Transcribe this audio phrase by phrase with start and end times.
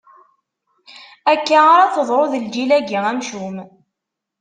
[1.33, 3.57] Akka ara teḍru d lǧil-agi amcum.